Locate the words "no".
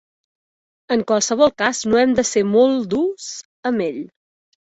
1.91-1.99